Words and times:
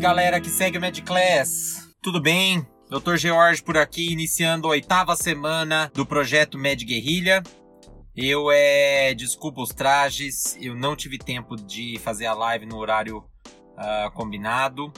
galera 0.00 0.40
que 0.40 0.48
segue 0.48 0.78
o 0.78 0.80
Mad 0.80 0.98
Class. 1.00 1.94
Tudo 2.02 2.22
bem? 2.22 2.66
Dr. 2.88 3.16
George 3.16 3.62
por 3.62 3.76
aqui, 3.76 4.10
iniciando 4.10 4.66
a 4.66 4.70
oitava 4.70 5.14
semana 5.14 5.92
do 5.94 6.06
projeto 6.06 6.58
Mad 6.58 6.82
Guerrilha. 6.82 7.42
Eu 8.16 8.50
é. 8.50 9.12
Desculpa 9.12 9.60
os 9.60 9.68
trajes, 9.68 10.56
eu 10.58 10.74
não 10.74 10.96
tive 10.96 11.18
tempo 11.18 11.54
de 11.54 11.98
fazer 11.98 12.24
a 12.24 12.32
live 12.32 12.64
no 12.64 12.78
horário 12.78 13.18
uh, 13.18 14.10
combinado. 14.14 14.90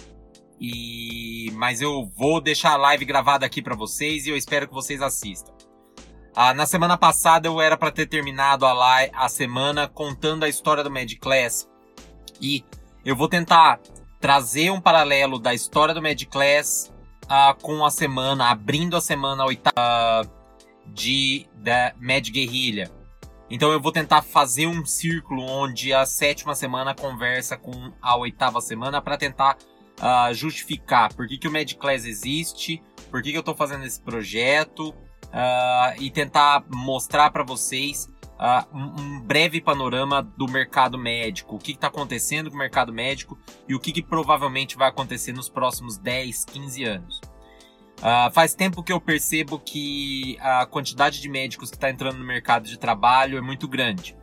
E 0.60 1.50
mas 1.54 1.82
eu 1.82 2.08
vou 2.16 2.40
deixar 2.40 2.74
a 2.74 2.76
live 2.76 3.04
gravada 3.04 3.44
aqui 3.44 3.60
para 3.60 3.74
vocês 3.74 4.24
e 4.28 4.30
eu 4.30 4.36
espero 4.36 4.68
que 4.68 4.74
vocês 4.74 5.02
assistam. 5.02 5.52
Uh, 6.36 6.54
na 6.54 6.64
semana 6.64 6.96
passada 6.96 7.48
eu 7.48 7.60
era 7.60 7.76
para 7.76 7.90
ter 7.90 8.06
terminado 8.06 8.64
a, 8.64 8.72
live, 8.72 9.12
a 9.16 9.28
semana 9.28 9.88
contando 9.88 10.44
a 10.44 10.48
história 10.48 10.84
do 10.84 10.90
Mad 10.92 11.12
Class 11.20 11.68
e 12.40 12.64
eu 13.04 13.16
vou 13.16 13.28
tentar 13.28 13.80
trazer 14.22 14.70
um 14.70 14.80
paralelo 14.80 15.36
da 15.36 15.52
história 15.52 15.92
do 15.92 16.00
Mad 16.00 16.22
Class 16.26 16.92
uh, 17.24 17.60
com 17.60 17.84
a 17.84 17.90
semana, 17.90 18.50
abrindo 18.50 18.96
a 18.96 19.00
semana 19.00 19.44
oitava 19.44 20.30
de 20.86 21.48
da 21.56 21.92
Mad 22.00 22.30
Guerrilha. 22.30 22.88
Então 23.50 23.72
eu 23.72 23.80
vou 23.80 23.90
tentar 23.90 24.22
fazer 24.22 24.68
um 24.68 24.86
círculo 24.86 25.42
onde 25.42 25.92
a 25.92 26.06
sétima 26.06 26.54
semana 26.54 26.94
conversa 26.94 27.56
com 27.56 27.92
a 28.00 28.16
oitava 28.16 28.60
semana 28.60 29.02
para 29.02 29.18
tentar 29.18 29.58
uh, 29.98 30.32
justificar 30.32 31.12
por 31.12 31.26
que, 31.26 31.36
que 31.36 31.48
o 31.48 31.52
Mad 31.52 31.72
Class 31.74 32.04
existe, 32.04 32.80
por 33.10 33.22
que, 33.22 33.32
que 33.32 33.36
eu 33.36 33.40
estou 33.40 33.56
fazendo 33.56 33.84
esse 33.84 34.00
projeto 34.00 34.90
uh, 34.90 36.00
e 36.00 36.12
tentar 36.12 36.64
mostrar 36.72 37.30
para 37.32 37.42
vocês 37.42 38.08
uh, 38.42 38.76
um, 38.76 39.20
breve 39.20 39.60
panorama 39.60 40.20
do 40.36 40.48
mercado 40.48 40.98
médico, 40.98 41.54
o 41.54 41.58
que 41.58 41.72
está 41.72 41.86
acontecendo 41.86 42.50
com 42.50 42.56
o 42.56 42.58
mercado 42.58 42.92
médico 42.92 43.38
e 43.68 43.74
o 43.74 43.80
que, 43.80 43.92
que, 43.92 44.02
provavelmente 44.02 44.76
vai 44.76 44.88
acontecer 44.88 45.32
nos 45.32 45.48
próximos 45.48 45.96
10, 45.96 46.44
15 46.46 46.84
anos. 46.84 47.20
Uh, 47.98 48.32
faz 48.32 48.52
tempo 48.52 48.82
que 48.82 48.92
eu 48.92 49.00
percebo 49.00 49.60
que 49.60 50.36
a 50.40 50.66
quantidade 50.66 51.20
de 51.20 51.28
médicos 51.28 51.70
que 51.70 51.76
está 51.76 51.88
entrando 51.88 52.18
no 52.18 52.24
mercado 52.24 52.66
de 52.66 52.76
trabalho 52.76 53.38
é 53.38 53.40
muito 53.40 53.68
grande. 53.68 54.16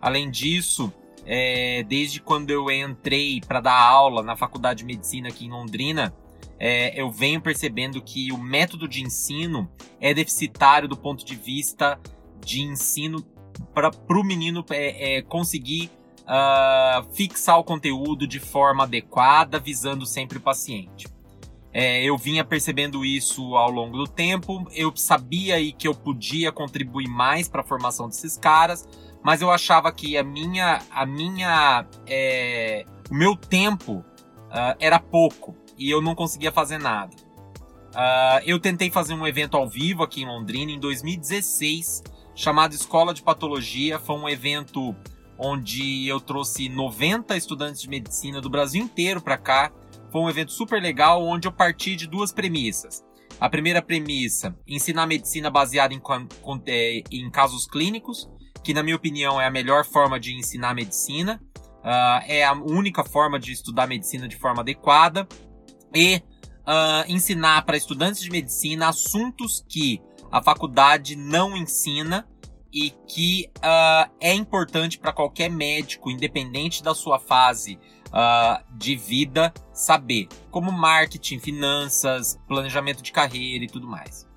Além 0.00 0.30
disso, 0.30 0.92
é, 1.26 1.82
desde 1.82 2.20
quando 2.20 2.50
eu 2.50 2.70
entrei 2.70 3.40
para 3.40 3.58
dar 3.58 3.80
aula 3.80 4.22
na 4.22 4.36
faculdade 4.36 4.80
de 4.80 4.84
medicina 4.84 5.28
aqui 5.28 5.46
em 5.46 5.50
Londrina, 5.50 6.14
é, 6.60 7.00
eu 7.00 7.10
venho 7.10 7.40
percebendo 7.40 8.00
que 8.00 8.30
o 8.30 8.38
método 8.38 8.86
de 8.86 9.02
ensino 9.02 9.68
é 10.00 10.14
deficitário 10.14 10.86
do 10.86 10.96
ponto 10.96 11.24
de 11.24 11.34
vista 11.34 11.98
de 12.44 12.60
ensino 12.60 13.24
para 13.72 13.90
o 14.08 14.24
menino 14.24 14.64
é, 14.70 15.18
é, 15.18 15.22
conseguir 15.22 15.90
uh, 16.24 17.04
fixar 17.12 17.58
o 17.58 17.64
conteúdo 17.64 18.26
de 18.26 18.38
forma 18.38 18.84
adequada, 18.84 19.58
visando 19.58 20.06
sempre 20.06 20.38
o 20.38 20.40
paciente. 20.40 21.06
É, 21.72 22.04
eu 22.04 22.16
vinha 22.16 22.44
percebendo 22.44 23.04
isso 23.04 23.56
ao 23.56 23.68
longo 23.68 23.96
do 23.96 24.06
tempo, 24.06 24.64
eu 24.72 24.92
sabia 24.94 25.56
aí 25.56 25.72
que 25.72 25.88
eu 25.88 25.94
podia 25.94 26.52
contribuir 26.52 27.08
mais 27.08 27.48
para 27.48 27.62
a 27.62 27.64
formação 27.64 28.06
desses 28.06 28.38
caras, 28.38 28.88
mas 29.24 29.42
eu 29.42 29.50
achava 29.50 29.90
que 29.90 30.16
a 30.16 30.22
minha, 30.22 30.80
a 30.88 31.04
minha, 31.04 31.84
é, 32.06 32.84
o 33.10 33.14
meu 33.14 33.34
tempo 33.34 33.94
uh, 33.94 34.76
era 34.78 35.00
pouco 35.00 35.56
e 35.76 35.90
eu 35.90 36.00
não 36.00 36.14
conseguia 36.14 36.52
fazer 36.52 36.78
nada. 36.78 37.16
Uh, 37.90 38.42
eu 38.44 38.60
tentei 38.60 38.88
fazer 38.88 39.14
um 39.14 39.26
evento 39.26 39.56
ao 39.56 39.68
vivo 39.68 40.04
aqui 40.04 40.22
em 40.22 40.26
Londrina 40.26 40.70
em 40.70 40.78
2016 40.78 42.04
chamado 42.34 42.74
Escola 42.74 43.14
de 43.14 43.22
Patologia. 43.22 43.98
Foi 43.98 44.16
um 44.16 44.28
evento 44.28 44.94
onde 45.38 46.06
eu 46.06 46.20
trouxe 46.20 46.68
90 46.68 47.36
estudantes 47.36 47.82
de 47.82 47.88
medicina 47.88 48.40
do 48.40 48.50
Brasil 48.50 48.82
inteiro 48.82 49.20
para 49.20 49.36
cá. 49.36 49.72
Foi 50.10 50.20
um 50.20 50.28
evento 50.28 50.52
super 50.52 50.80
legal 50.80 51.24
onde 51.24 51.48
eu 51.48 51.52
parti 51.52 51.96
de 51.96 52.06
duas 52.06 52.32
premissas. 52.32 53.04
A 53.40 53.48
primeira 53.48 53.82
premissa, 53.82 54.56
ensinar 54.66 55.06
medicina 55.06 55.50
baseada 55.50 55.92
em, 55.92 56.00
é, 56.66 57.02
em 57.10 57.28
casos 57.30 57.66
clínicos, 57.66 58.30
que 58.62 58.72
na 58.72 58.82
minha 58.82 58.96
opinião 58.96 59.40
é 59.40 59.46
a 59.46 59.50
melhor 59.50 59.84
forma 59.84 60.18
de 60.20 60.34
ensinar 60.34 60.74
medicina. 60.74 61.40
Uh, 61.80 62.24
é 62.26 62.44
a 62.44 62.52
única 62.52 63.04
forma 63.04 63.38
de 63.38 63.52
estudar 63.52 63.86
medicina 63.86 64.26
de 64.28 64.36
forma 64.36 64.62
adequada. 64.62 65.28
E 65.94 66.16
uh, 66.16 67.04
ensinar 67.08 67.62
para 67.62 67.76
estudantes 67.76 68.22
de 68.22 68.30
medicina 68.30 68.88
assuntos 68.88 69.64
que 69.68 70.00
a 70.34 70.42
faculdade 70.42 71.14
não 71.14 71.56
ensina 71.56 72.26
e 72.72 72.90
que 73.06 73.48
uh, 73.58 74.10
é 74.20 74.34
importante 74.34 74.98
para 74.98 75.12
qualquer 75.12 75.48
médico, 75.48 76.10
independente 76.10 76.82
da 76.82 76.92
sua 76.92 77.20
fase 77.20 77.78
uh, 78.08 78.60
de 78.76 78.96
vida, 78.96 79.54
saber, 79.72 80.26
como 80.50 80.72
marketing, 80.72 81.38
finanças, 81.38 82.36
planejamento 82.48 83.00
de 83.00 83.12
carreira 83.12 83.64
e 83.64 83.68
tudo 83.68 83.86
mais. 83.86 84.28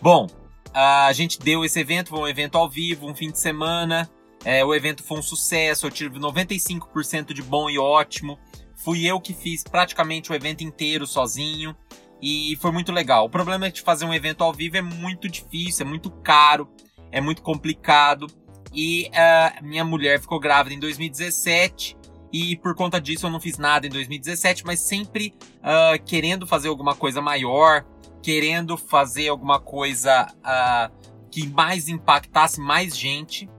Bom, 0.00 0.24
uh, 0.24 0.70
a 0.72 1.12
gente 1.12 1.38
deu 1.38 1.62
esse 1.62 1.78
evento, 1.78 2.08
foi 2.08 2.20
um 2.20 2.28
evento 2.28 2.56
ao 2.56 2.66
vivo, 2.66 3.06
um 3.06 3.14
fim 3.14 3.30
de 3.30 3.38
semana. 3.38 4.10
É, 4.46 4.64
o 4.64 4.74
evento 4.74 5.02
foi 5.02 5.18
um 5.18 5.22
sucesso, 5.22 5.86
eu 5.86 5.90
tive 5.90 6.18
95% 6.18 7.34
de 7.34 7.42
bom 7.42 7.68
e 7.68 7.78
ótimo. 7.78 8.38
Fui 8.74 9.04
eu 9.04 9.20
que 9.20 9.34
fiz 9.34 9.62
praticamente 9.62 10.32
o 10.32 10.34
evento 10.34 10.64
inteiro 10.64 11.06
sozinho. 11.06 11.76
E 12.26 12.56
foi 12.56 12.72
muito 12.72 12.90
legal. 12.90 13.26
O 13.26 13.28
problema 13.28 13.66
é 13.66 13.70
que 13.70 13.82
fazer 13.82 14.06
um 14.06 14.14
evento 14.14 14.42
ao 14.42 14.50
vivo 14.50 14.78
é 14.78 14.80
muito 14.80 15.28
difícil, 15.28 15.84
é 15.84 15.88
muito 15.88 16.10
caro, 16.10 16.66
é 17.12 17.20
muito 17.20 17.42
complicado. 17.42 18.26
E 18.72 19.10
uh, 19.10 19.62
minha 19.62 19.84
mulher 19.84 20.18
ficou 20.18 20.40
grávida 20.40 20.74
em 20.74 20.80
2017 20.80 21.94
e 22.32 22.56
por 22.56 22.74
conta 22.74 22.98
disso 22.98 23.26
eu 23.26 23.30
não 23.30 23.38
fiz 23.38 23.58
nada 23.58 23.86
em 23.86 23.90
2017, 23.90 24.64
mas 24.64 24.80
sempre 24.80 25.34
uh, 25.58 26.02
querendo 26.02 26.46
fazer 26.46 26.68
alguma 26.68 26.94
coisa 26.94 27.20
maior, 27.20 27.84
querendo 28.22 28.78
fazer 28.78 29.28
alguma 29.28 29.60
coisa 29.60 30.26
uh, 30.38 31.28
que 31.30 31.46
mais 31.46 31.90
impactasse 31.90 32.58
mais 32.58 32.96
gente. 32.96 33.50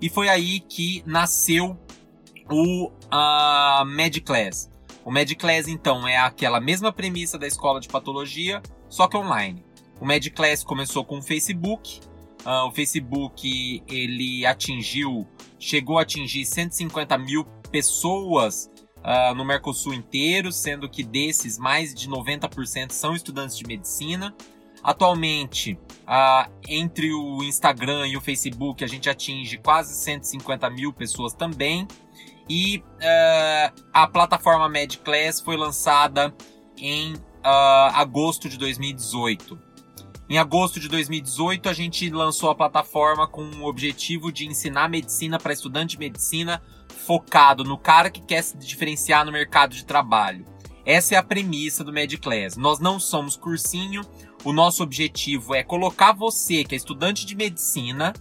E 0.00 0.08
foi 0.08 0.28
aí 0.28 0.60
que 0.60 1.02
nasceu 1.04 1.76
o 2.48 2.86
uh, 2.86 3.84
Mad 3.84 4.16
Class. 4.24 4.71
O 5.04 5.10
MedClass, 5.10 5.66
então, 5.68 6.06
é 6.06 6.16
aquela 6.16 6.60
mesma 6.60 6.92
premissa 6.92 7.38
da 7.38 7.46
escola 7.46 7.80
de 7.80 7.88
patologia, 7.88 8.62
só 8.88 9.08
que 9.08 9.16
online. 9.16 9.64
O 10.00 10.06
MedClass 10.06 10.62
começou 10.64 11.04
com 11.04 11.18
o 11.18 11.22
Facebook. 11.22 12.00
Uh, 12.44 12.66
o 12.66 12.72
Facebook, 12.72 13.82
ele 13.88 14.44
atingiu, 14.44 15.26
chegou 15.58 15.98
a 15.98 16.02
atingir 16.02 16.44
150 16.44 17.16
mil 17.18 17.44
pessoas 17.70 18.70
uh, 18.98 19.34
no 19.34 19.44
Mercosul 19.44 19.94
inteiro, 19.94 20.52
sendo 20.52 20.88
que 20.88 21.02
desses, 21.02 21.58
mais 21.58 21.94
de 21.94 22.08
90% 22.08 22.90
são 22.90 23.14
estudantes 23.14 23.56
de 23.56 23.64
medicina. 23.64 24.34
Atualmente, 24.82 25.78
uh, 26.02 26.50
entre 26.68 27.12
o 27.12 27.42
Instagram 27.44 28.08
e 28.08 28.16
o 28.16 28.20
Facebook, 28.20 28.82
a 28.82 28.88
gente 28.88 29.08
atinge 29.08 29.56
quase 29.58 29.94
150 29.94 30.68
mil 30.70 30.92
pessoas 30.92 31.32
também. 31.32 31.86
E 32.48 32.78
uh, 32.78 33.82
a 33.92 34.06
plataforma 34.06 34.68
Mad 34.68 34.96
Class 34.96 35.40
foi 35.40 35.56
lançada 35.56 36.34
em 36.76 37.14
uh, 37.14 37.92
agosto 37.94 38.48
de 38.48 38.58
2018. 38.58 39.58
Em 40.28 40.38
agosto 40.38 40.80
de 40.80 40.88
2018, 40.88 41.68
a 41.68 41.72
gente 41.72 42.08
lançou 42.08 42.50
a 42.50 42.54
plataforma 42.54 43.26
com 43.26 43.44
o 43.44 43.66
objetivo 43.66 44.32
de 44.32 44.46
ensinar 44.46 44.88
medicina 44.88 45.38
para 45.38 45.52
estudante 45.52 45.90
de 45.90 45.98
medicina 45.98 46.62
focado 47.06 47.64
no 47.64 47.76
cara 47.76 48.10
que 48.10 48.22
quer 48.22 48.42
se 48.42 48.56
diferenciar 48.56 49.26
no 49.26 49.32
mercado 49.32 49.74
de 49.74 49.84
trabalho. 49.84 50.46
Essa 50.84 51.14
é 51.14 51.18
a 51.18 51.22
premissa 51.22 51.84
do 51.84 51.92
MedClass. 51.92 52.56
Nós 52.56 52.80
não 52.80 52.98
somos 52.98 53.36
cursinho, 53.36 54.02
o 54.44 54.52
nosso 54.52 54.82
objetivo 54.82 55.54
é 55.54 55.62
colocar 55.62 56.12
você, 56.12 56.64
que 56.64 56.74
é 56.74 56.78
estudante 56.78 57.26
de 57.26 57.36
medicina, 57.36 58.12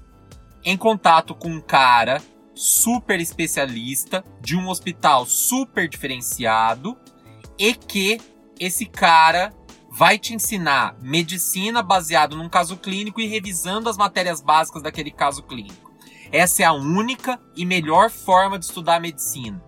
em 0.64 0.78
contato 0.78 1.34
com 1.34 1.50
um 1.50 1.62
cara 1.62 2.22
super 2.62 3.20
especialista, 3.20 4.24
de 4.40 4.56
um 4.56 4.69
hospital 4.69 5.25
super 5.25 5.90
diferenciado 5.90 6.96
e 7.58 7.74
que 7.74 8.22
esse 8.60 8.86
cara 8.86 9.52
vai 9.90 10.19
te 10.19 10.36
ensinar 10.36 10.96
medicina 11.02 11.81
baseado 11.81 12.38
num 12.38 12.48
caso 12.48 12.78
clínico 12.78 13.19
e 13.19 13.25
revisando 13.25 13.90
as 13.90 13.98
matérias 13.98 14.42
básicas 14.42 14.84
daquele 14.84 15.10
caso 15.10 15.42
clínico. 15.42 15.92
Essa 16.31 16.62
é 16.62 16.66
a 16.66 16.72
única 16.72 17.40
e 17.56 17.66
melhor 17.66 18.12
forma 18.12 18.60
de 18.60 18.66
estudar 18.66 19.02
medicina. 19.02 19.62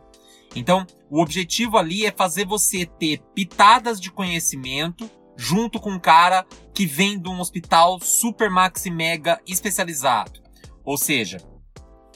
Então, 0.55 0.85
o 1.09 1.19
objetivo 1.19 1.77
ali 1.79 2.05
é 2.05 2.11
fazer 2.11 2.45
você 2.45 2.85
ter 2.85 3.19
pitadas 3.33 3.99
de 3.99 4.11
conhecimento 4.11 5.09
junto 5.35 5.79
com 5.79 5.93
um 5.93 5.99
cara 5.99 6.45
que 6.75 6.85
vem 6.85 7.19
de 7.19 7.27
um 7.27 7.39
hospital 7.39 7.99
super 7.99 8.51
maxi 8.51 8.91
mega 8.91 9.41
especializado. 9.47 10.39
Ou 10.85 10.95
seja, 10.95 11.39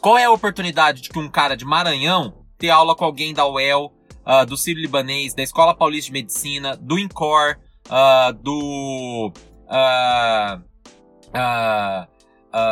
qual 0.01 0.17
é 0.17 0.25
a 0.25 0.31
oportunidade 0.31 1.01
de 1.01 1.09
que 1.09 1.19
um 1.19 1.29
cara 1.29 1.55
de 1.55 1.65
Maranhão 1.65 2.45
ter 2.57 2.69
aula 2.69 2.95
com 2.95 3.05
alguém 3.05 3.33
da 3.33 3.47
UEL, 3.47 3.93
uh, 4.25 4.45
do 4.45 4.57
Ciro 4.57 4.79
Libanês, 4.79 5.33
da 5.33 5.43
Escola 5.43 5.75
Paulista 5.75 6.07
de 6.07 6.13
Medicina, 6.13 6.75
do 6.75 6.97
INCOR, 6.97 7.57
uh, 7.87 8.33
do. 8.33 9.31
Uh, 9.65 10.61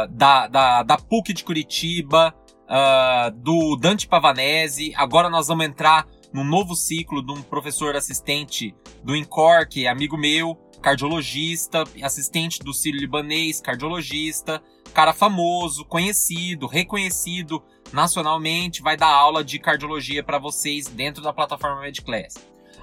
da, 0.10 0.48
da, 0.48 0.81
da 0.81 0.98
PUC 0.98 1.31
de 1.31 1.44
Curitiba, 1.44 2.33
do 3.36 3.75
Dante 3.75 4.07
Pavanese. 4.07 4.92
Agora 4.95 5.30
nós 5.30 5.48
vamos 5.48 5.66
entrar 5.66 6.07
num 6.33 6.44
novo 6.44 6.75
ciclo 6.75 7.24
de 7.24 7.31
um 7.31 7.42
professor 7.44 7.95
assistente 7.95 8.74
do 9.04 9.16
INCOR, 9.16 9.68
que 9.69 9.86
é 9.86 9.89
amigo 9.89 10.18
meu, 10.18 10.56
cardiologista, 10.81 11.83
assistente 12.01 12.60
do 12.60 12.74
Círio 12.74 13.00
Libanês, 13.00 13.62
cardiologista, 13.62 14.62
cara 14.95 15.12
famoso, 15.12 15.83
conhecido, 15.83 16.68
reconhecido 16.68 17.62
nacionalmente, 17.92 18.81
vai 18.81 18.95
dar 18.95 19.09
aula 19.09 19.44
de 19.44 19.59
cardiologia 19.59 20.24
para 20.24 20.39
vocês 20.39 20.88
dentro 20.88 21.21
da 21.21 21.33
plataforma 21.33 21.81
MedClass. 21.81 22.36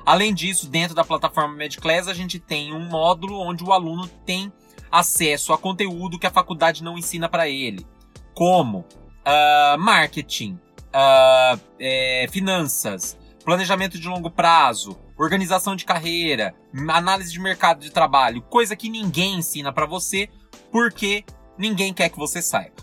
Além 0.05 0.35
disso, 0.35 0.69
dentro 0.69 0.95
da 0.95 1.05
plataforma 1.05 1.55
MedClass, 1.55 2.09
a 2.09 2.15
gente 2.15 2.39
tem 2.39 2.75
um 2.75 2.87
módulo 2.87 3.41
onde 3.41 3.65
o 3.65 3.73
aluno 3.73 4.07
tem 4.27 4.53
acesso 4.91 5.55
a 5.55 5.59
conteúdo 5.59 6.19
que 6.19 6.27
a 6.27 6.31
faculdade 6.31 6.85
não 6.85 6.99
ensina 6.99 7.31
para 7.31 7.49
ele, 7.49 7.87
como 8.35 8.81
uh, 8.81 9.79
marketing, 9.79 10.61
uh, 10.89 11.59
é, 11.81 12.27
finanças, 12.31 13.19
planejamento 13.43 13.99
de 13.99 14.07
longo 14.07 14.31
prazo, 14.31 14.99
organização 15.17 15.75
de 15.75 15.87
carreira, 15.87 16.55
análise 16.89 17.33
de 17.33 17.41
mercado 17.41 17.81
de 17.81 17.91
trabalho, 17.91 18.43
coisa 18.43 18.77
que 18.77 18.91
ninguém 18.91 19.37
ensina 19.37 19.73
para 19.73 19.87
você, 19.87 20.29
porque 20.71 21.25
ninguém 21.63 21.95
quer 21.95 22.09
que 22.11 22.19
você 22.19 22.43
saiba. 22.43 22.75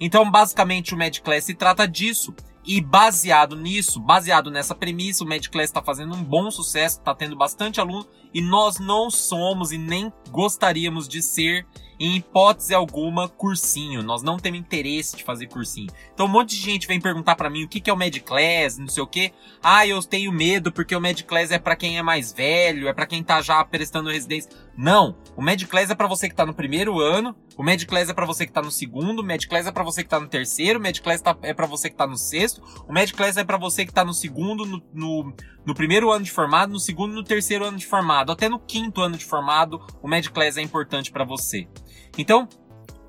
Então, 0.00 0.30
basicamente, 0.30 0.94
o 0.94 0.96
MedClass 0.96 1.44
se 1.44 1.54
trata 1.54 1.86
disso. 1.86 2.34
E 2.64 2.80
baseado 2.80 3.56
nisso, 3.56 3.98
baseado 3.98 4.48
nessa 4.48 4.72
premissa, 4.72 5.24
o 5.24 5.26
MedClass 5.26 5.68
está 5.68 5.82
fazendo 5.82 6.14
um 6.14 6.22
bom 6.22 6.48
sucesso, 6.48 6.98
está 6.98 7.12
tendo 7.12 7.34
bastante 7.34 7.80
aluno 7.80 8.06
e 8.32 8.40
nós 8.40 8.78
não 8.78 9.10
somos 9.10 9.72
e 9.72 9.78
nem 9.78 10.12
gostaríamos 10.30 11.08
de 11.08 11.20
ser 11.20 11.66
em 11.98 12.16
hipótese 12.16 12.74
alguma, 12.74 13.28
cursinho. 13.28 14.02
Nós 14.02 14.22
não 14.22 14.36
temos 14.36 14.60
interesse 14.60 15.16
de 15.16 15.22
fazer 15.22 15.46
cursinho. 15.46 15.92
Então 16.14 16.26
um 16.26 16.28
monte 16.28 16.50
de 16.50 16.62
gente 16.62 16.86
vem 16.86 17.00
perguntar 17.00 17.36
para 17.36 17.50
mim 17.50 17.64
o 17.64 17.68
que, 17.68 17.80
que 17.80 17.90
é 17.90 17.92
o 17.92 17.96
Medclass, 17.96 18.78
não 18.78 18.88
sei 18.88 19.02
o 19.02 19.06
que. 19.06 19.32
Ah, 19.62 19.86
eu 19.86 20.02
tenho 20.02 20.32
medo 20.32 20.72
porque 20.72 20.96
o 20.96 21.00
Medclass 21.00 21.50
é 21.50 21.58
para 21.58 21.76
quem 21.76 21.98
é 21.98 22.02
mais 22.02 22.32
velho, 22.32 22.88
é 22.88 22.92
para 22.92 23.06
quem 23.06 23.22
tá 23.22 23.42
já 23.42 23.64
prestando 23.64 24.10
residência. 24.10 24.50
Não, 24.76 25.16
o 25.36 25.42
Medclass 25.42 25.90
é 25.90 25.94
para 25.94 26.06
você 26.06 26.28
que 26.28 26.34
tá 26.34 26.46
no 26.46 26.54
primeiro 26.54 26.98
ano, 26.98 27.36
o 27.56 27.62
Medclass 27.62 28.08
é 28.08 28.14
para 28.14 28.24
você 28.24 28.46
que 28.46 28.52
tá 28.52 28.62
no 28.62 28.70
segundo, 28.70 29.20
o 29.20 29.24
Medclass 29.24 29.66
é 29.66 29.72
para 29.72 29.84
você 29.84 30.02
que 30.02 30.08
tá 30.08 30.18
no 30.18 30.26
terceiro, 30.26 30.78
o 30.78 30.82
Medclass 30.82 31.20
tá, 31.20 31.36
é 31.42 31.52
para 31.52 31.66
você 31.66 31.90
que 31.90 31.96
tá 31.96 32.06
no 32.06 32.16
sexto, 32.16 32.62
o 32.88 32.92
Medclass 32.92 33.36
é 33.36 33.44
para 33.44 33.58
você 33.58 33.84
que 33.84 33.92
tá 33.92 34.04
no 34.04 34.14
segundo, 34.14 34.64
no, 34.64 34.82
no, 34.92 35.34
no, 35.66 35.74
primeiro 35.74 36.10
ano 36.10 36.24
de 36.24 36.30
formado, 36.30 36.72
no 36.72 36.80
segundo 36.80 37.12
no 37.12 37.22
terceiro 37.22 37.66
ano 37.66 37.76
de 37.76 37.86
formado, 37.86 38.32
até 38.32 38.48
no 38.48 38.58
quinto 38.58 39.02
ano 39.02 39.16
de 39.16 39.24
formado, 39.24 39.80
o 40.02 40.08
Medclass 40.08 40.56
é 40.56 40.62
importante 40.62 41.12
para 41.12 41.24
você. 41.24 41.68
Então, 42.16 42.48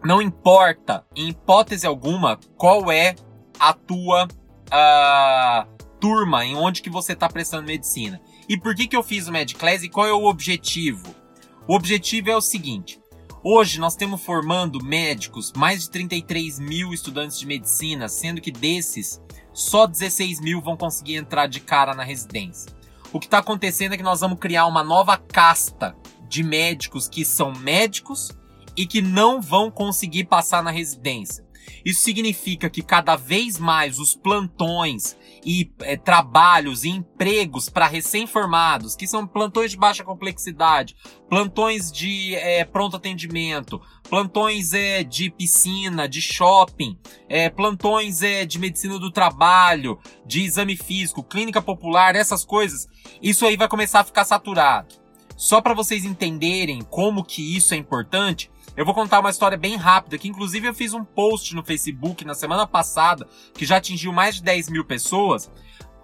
não 0.03 0.21
importa, 0.21 1.05
em 1.15 1.29
hipótese 1.29 1.87
alguma, 1.87 2.37
qual 2.57 2.91
é 2.91 3.15
a 3.57 3.73
tua 3.73 4.25
uh, 4.25 5.73
turma, 5.99 6.43
em 6.43 6.55
onde 6.57 6.81
que 6.81 6.89
você 6.89 7.13
está 7.13 7.29
prestando 7.29 7.67
medicina. 7.67 8.21
E 8.49 8.59
por 8.59 8.75
que, 8.75 8.87
que 8.87 8.97
eu 8.97 9.01
fiz 9.01 9.29
o 9.29 9.31
MedClass 9.31 9.83
e 9.83 9.89
qual 9.89 10.05
é 10.05 10.11
o 10.11 10.25
objetivo? 10.25 11.22
O 11.65 11.75
objetivo 11.75 12.29
é 12.29 12.35
o 12.35 12.41
seguinte. 12.41 12.99
Hoje 13.41 13.79
nós 13.79 13.95
temos 13.95 14.21
formando 14.21 14.83
médicos, 14.83 15.53
mais 15.55 15.83
de 15.83 15.89
33 15.91 16.59
mil 16.59 16.93
estudantes 16.93 17.39
de 17.39 17.45
medicina, 17.45 18.09
sendo 18.09 18.41
que 18.41 18.51
desses, 18.51 19.21
só 19.53 19.87
16 19.87 20.41
mil 20.41 20.61
vão 20.61 20.75
conseguir 20.75 21.15
entrar 21.15 21.47
de 21.47 21.61
cara 21.61 21.93
na 21.93 22.03
residência. 22.03 22.69
O 23.13 23.19
que 23.19 23.27
está 23.27 23.37
acontecendo 23.37 23.93
é 23.93 23.97
que 23.97 24.03
nós 24.03 24.19
vamos 24.19 24.39
criar 24.39 24.65
uma 24.65 24.83
nova 24.83 25.17
casta 25.17 25.95
de 26.27 26.43
médicos 26.43 27.07
que 27.07 27.23
são 27.23 27.53
médicos 27.53 28.31
e 28.75 28.85
que 28.85 29.01
não 29.01 29.41
vão 29.41 29.71
conseguir 29.71 30.25
passar 30.25 30.61
na 30.61 30.71
residência. 30.71 31.45
Isso 31.83 32.01
significa 32.01 32.69
que 32.69 32.81
cada 32.81 33.15
vez 33.15 33.59
mais 33.59 33.99
os 33.99 34.15
plantões 34.15 35.17
e 35.45 35.71
é, 35.81 35.97
trabalhos 35.97 36.83
e 36.83 36.89
empregos 36.89 37.69
para 37.69 37.87
recém-formados, 37.87 38.95
que 38.95 39.07
são 39.07 39.27
plantões 39.27 39.71
de 39.71 39.77
baixa 39.77 40.03
complexidade, 40.03 40.95
plantões 41.29 41.91
de 41.91 42.35
é, 42.35 42.63
pronto 42.63 42.95
atendimento, 42.95 43.81
plantões 44.09 44.73
é, 44.73 45.03
de 45.03 45.29
piscina, 45.29 46.07
de 46.07 46.21
shopping, 46.21 46.97
é, 47.27 47.49
plantões 47.49 48.21
é, 48.21 48.45
de 48.45 48.59
medicina 48.59 48.99
do 48.99 49.11
trabalho, 49.11 49.99
de 50.25 50.43
exame 50.43 50.77
físico, 50.77 51.23
clínica 51.23 51.61
popular, 51.61 52.15
essas 52.15 52.45
coisas, 52.45 52.87
isso 53.21 53.45
aí 53.45 53.57
vai 53.57 53.67
começar 53.67 54.01
a 54.01 54.05
ficar 54.05 54.25
saturado. 54.25 55.03
Só 55.35 55.61
para 55.61 55.73
vocês 55.73 56.05
entenderem 56.05 56.81
como 56.81 57.23
que 57.23 57.55
isso 57.55 57.73
é 57.73 57.77
importante, 57.77 58.51
eu 58.75 58.85
vou 58.85 58.93
contar 58.93 59.19
uma 59.19 59.29
história 59.29 59.57
bem 59.57 59.75
rápida, 59.75 60.17
que 60.17 60.27
inclusive 60.27 60.67
eu 60.67 60.73
fiz 60.73 60.93
um 60.93 61.03
post 61.03 61.55
no 61.55 61.63
Facebook 61.63 62.25
na 62.25 62.33
semana 62.33 62.65
passada, 62.65 63.27
que 63.53 63.65
já 63.65 63.77
atingiu 63.77 64.11
mais 64.11 64.35
de 64.35 64.43
10 64.43 64.69
mil 64.69 64.83
pessoas. 64.83 65.51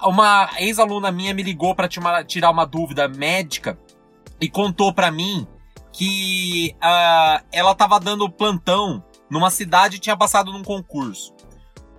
Uma 0.02 0.50
ex-aluna 0.60 1.12
minha 1.12 1.34
me 1.34 1.44
ligou 1.44 1.76
para 1.76 1.90
tirar 2.24 2.52
uma 2.52 2.66
dúvida 2.66 3.08
médica 3.08 3.78
e 4.40 4.48
contou 4.48 4.94
para 4.94 5.12
mim 5.12 5.48
que 5.92 6.76
uh, 6.76 7.44
ela 7.52 7.72
estava 7.72 8.00
dando 8.00 8.30
plantão 8.30 9.04
numa 9.30 9.50
cidade 9.50 9.98
e 9.98 10.00
tinha 10.00 10.16
passado 10.16 10.52
num 10.54 10.64
concurso. 10.64 11.34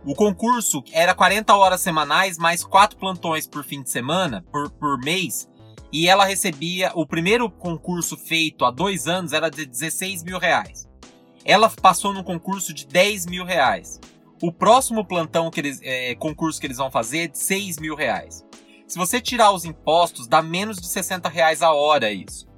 O 0.04 0.14
concurso 0.14 0.82
era 0.92 1.14
40 1.14 1.54
horas 1.54 1.80
semanais, 1.80 2.38
mais 2.38 2.64
quatro 2.64 2.96
plantões 2.96 3.46
por 3.46 3.64
fim 3.64 3.82
de 3.82 3.90
semana, 3.90 4.44
por, 4.50 4.70
por 4.70 4.98
mês, 4.98 5.49
e 5.92 6.08
ela 6.08 6.24
recebia. 6.24 6.92
O 6.94 7.06
primeiro 7.06 7.50
concurso 7.50 8.16
feito 8.16 8.64
há 8.64 8.70
dois 8.70 9.06
anos 9.06 9.32
era 9.32 9.50
de 9.50 9.66
16 9.66 10.22
mil 10.22 10.38
reais. 10.38 10.88
Ela 11.44 11.68
passou 11.70 12.12
no 12.12 12.22
concurso 12.22 12.72
de 12.72 12.86
10 12.86 13.26
mil 13.26 13.44
reais. 13.44 13.98
O 14.42 14.52
próximo 14.52 15.04
plantão 15.04 15.50
que 15.50 15.60
eles, 15.60 15.80
é, 15.82 16.14
concurso 16.14 16.60
que 16.60 16.66
eles 16.66 16.76
vão 16.76 16.90
fazer 16.90 17.18
é 17.18 17.26
de 17.28 17.38
6 17.38 17.78
mil 17.78 17.94
reais. 17.94 18.44
Se 18.86 18.98
você 18.98 19.20
tirar 19.20 19.52
os 19.52 19.64
impostos, 19.64 20.26
dá 20.26 20.42
menos 20.42 20.78
de 20.78 20.86
60 20.86 21.28
reais 21.28 21.62
a 21.62 21.72
hora 21.72 22.10
isso. 22.10 22.48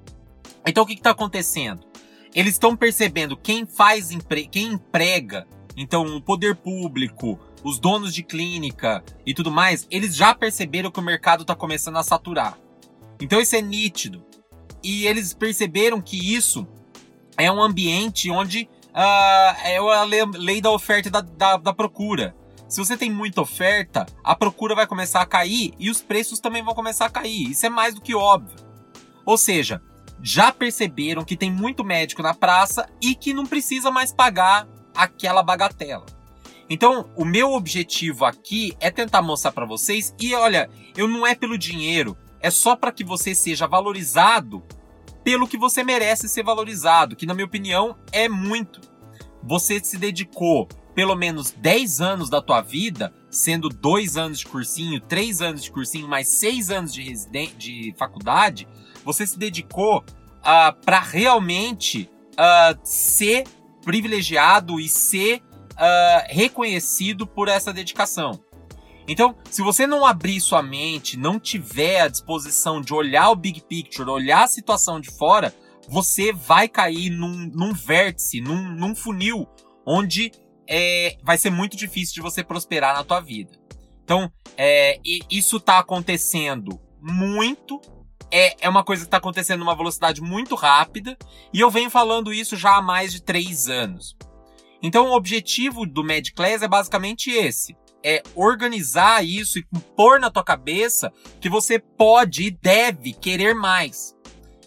Então 0.67 0.85
o 0.85 0.87
que 0.87 0.95
está 0.95 1.11
acontecendo? 1.11 1.87
Eles 2.35 2.55
estão 2.55 2.77
percebendo 2.77 3.37
quem 3.37 3.67
faz 3.67 4.11
empre 4.11 4.47
quem 4.47 4.73
emprega, 4.73 5.47
então 5.77 6.17
o 6.17 6.23
poder 6.23 6.57
público, 6.57 7.39
os 7.63 7.79
donos 7.79 8.15
de 8.15 8.23
clínica 8.23 9.05
e 9.27 9.35
tudo 9.35 9.51
mais, 9.51 9.87
eles 9.91 10.17
já 10.17 10.35
perceberam 10.35 10.91
que 10.91 10.99
o 10.99 11.03
mercado 11.03 11.43
está 11.43 11.55
começando 11.55 11.99
a 11.99 12.03
saturar. 12.03 12.59
Então 13.23 13.41
isso 13.41 13.55
é 13.55 13.63
nítido. 13.63 14.25
E 14.83 15.07
eles 15.07 15.33
perceberam 15.33 16.01
que 16.01 16.35
isso 16.35 16.67
é 17.37 17.51
um 17.51 17.63
ambiente 17.63 18.31
onde 18.31 18.69
uh, 18.89 19.57
é 19.65 19.79
a 19.79 20.05
lei 20.05 20.61
da 20.61 20.71
oferta 20.71 21.09
e 21.09 21.11
da, 21.11 21.21
da, 21.21 21.57
da 21.57 21.73
procura. 21.73 22.35
Se 22.69 22.79
você 22.79 22.97
tem 22.97 23.11
muita 23.11 23.41
oferta, 23.41 24.07
a 24.25 24.35
procura 24.35 24.75
vai 24.75 24.87
começar 24.87 25.21
a 25.21 25.27
cair 25.27 25.73
e 25.79 25.91
os 25.91 26.01
preços 26.01 26.41
também 26.41 26.65
vão 26.65 26.75
começar 26.75 27.07
a 27.07 27.11
cair. 27.11 27.51
Isso 27.51 27.67
é 27.67 27.69
mais 27.69 27.95
do 27.95 28.01
que 28.01 28.15
óbvio. 28.15 28.57
Ou 29.25 29.37
seja, 29.37 29.81
já 30.23 30.51
perceberam 30.51 31.25
que 31.25 31.37
tem 31.37 31.51
muito 31.51 31.85
médico 31.85 32.23
na 32.23 32.35
praça 32.35 32.89
e 33.01 33.15
que 33.15 33.35
não 33.35 33.47
precisa 33.47 33.91
mais 33.91 34.13
pagar 34.13 34.67
aquela 34.97 35.43
bagatela. 35.43 36.07
Então, 36.69 37.11
o 37.15 37.25
meu 37.25 37.53
objetivo 37.53 38.25
aqui 38.25 38.73
é 38.81 38.91
tentar 38.91 39.21
mostrar 39.21 39.53
para 39.53 39.67
vocês 39.67 40.15
e 40.19 40.35
olha, 40.35 40.71
eu 40.97 41.07
não 41.07 41.27
é 41.27 41.35
pelo 41.35 41.59
dinheiro, 41.59 42.17
é 42.43 42.51
só 42.51 42.75
para 42.77 42.93
que 42.93 43.05
você 43.05 43.35
seja 43.35 43.67
valorizado 43.67 44.63
pelo 45.25 45.47
que 45.47 45.57
você 45.57 45.85
merece 45.85 46.29
ser 46.29 46.43
valorizado, 46.43 47.15
que 47.15 47.25
na 47.25 47.33
minha 47.33 47.47
opinião 47.47 47.97
é 48.11 48.29
muito. 48.29 48.81
Você 49.43 49.79
se 49.83 49.97
dedicou 49.97 50.69
pelo 50.95 51.15
menos 51.15 51.51
10 51.53 52.01
anos 52.01 52.29
da 52.29 52.43
tua 52.43 52.61
vida, 52.61 53.15
sendo 53.31 53.69
2 53.69 54.17
anos 54.17 54.41
de 54.41 54.47
cursinho, 54.47 55.01
3 55.01 55.41
anos 55.41 55.63
de 55.63 55.71
cursinho, 55.71 56.09
mais 56.09 56.29
6 56.29 56.71
anos 56.71 56.93
de, 56.93 57.15
de 57.57 57.95
faculdade, 57.97 58.69
você 59.05 59.27
se 59.27 59.39
dedicou 59.39 59.99
uh, 59.99 60.05
ah, 60.43 60.73
para 60.85 61.01
realmente 61.01 62.11
uh, 62.33 62.79
ser 62.85 63.45
privilegiado 63.85 64.79
e 64.79 64.89
ser 64.89 65.39
uh, 65.73 66.27
reconhecido 66.29 67.27
por 67.27 67.49
essa 67.49 67.73
dedicação. 67.73 68.41
Então, 69.07 69.35
se 69.51 69.63
você 69.63 69.87
não 69.87 70.07
abrir 70.07 70.41
sua 70.41 70.63
mente, 70.63 71.17
não 71.17 71.39
tiver 71.39 72.01
a 72.01 72.09
disposição 72.09 72.81
de 72.81 72.95
olhar 72.95 73.31
o 73.31 73.37
big 73.37 73.61
picture, 73.63 74.09
olhar 74.09 74.45
a 74.45 74.49
situação 74.49 75.01
de 75.01 75.11
fora, 75.11 75.55
você 75.89 76.33
vai 76.33 76.69
cair 76.69 77.11
num, 77.11 77.51
num 77.53 77.73
vértice, 77.73 78.41
num, 78.41 78.71
num 78.75 78.95
funil, 78.95 79.49
onde 79.85 80.31
é, 80.69 81.17
vai 81.23 81.37
ser 81.37 81.51
muito 81.51 81.77
difícil 81.77 82.15
de 82.15 82.21
você 82.21 82.45
prosperar 82.45 82.95
na 82.95 83.05
tua 83.05 83.21
vida. 83.21 83.59
Então, 84.05 84.31
é, 84.57 85.01
isso 85.31 85.57
está 85.57 85.79
acontecendo 85.79 86.81
muito. 87.01 87.81
É, 88.31 88.67
é 88.67 88.69
uma 88.69 88.85
coisa 88.85 89.03
que 89.03 89.09
está 89.09 89.17
acontecendo 89.17 89.61
numa 89.61 89.77
velocidade 89.77 90.21
muito 90.21 90.55
rápida. 90.55 91.17
E 91.53 91.61
eu 91.61 91.71
venho 91.71 91.91
falando 91.91 92.33
isso 92.33 92.57
já 92.57 92.77
há 92.77 92.83
mais 92.83 93.13
de 93.13 93.23
três 93.23 93.69
anos. 93.69 94.17
Então, 94.83 95.09
o 95.09 95.17
objetivo 95.17 95.87
do 95.87 96.05
Mad 96.05 96.29
Class 96.35 96.63
é 96.63 96.69
basicamente 96.69 97.31
esse 97.31 97.77
é 98.05 98.23
organizar 98.35 99.25
isso 99.25 99.59
e 99.59 99.67
pôr 99.97 100.21
na 100.21 100.31
tua 100.31 100.45
cabeça 100.45 101.13
que 101.41 101.49
você 101.49 101.79
pode 101.79 102.45
e 102.45 102.51
deve 102.51 103.13
querer 103.13 103.55
mais. 103.55 104.17